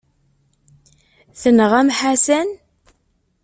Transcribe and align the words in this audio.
Tenɣam 1.41 1.89
Ḥasan? 1.97 2.49